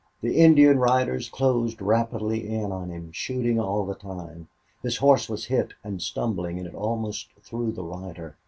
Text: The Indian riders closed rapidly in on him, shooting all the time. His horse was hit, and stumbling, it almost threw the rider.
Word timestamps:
The 0.21 0.33
Indian 0.35 0.79
riders 0.79 1.29
closed 1.29 1.79
rapidly 1.79 2.49
in 2.51 2.71
on 2.71 2.89
him, 2.89 3.11
shooting 3.11 3.59
all 3.59 3.85
the 3.85 3.93
time. 3.93 4.47
His 4.81 4.97
horse 4.97 5.29
was 5.29 5.45
hit, 5.45 5.75
and 5.83 6.01
stumbling, 6.01 6.57
it 6.57 6.73
almost 6.73 7.29
threw 7.43 7.71
the 7.71 7.83
rider. 7.83 8.35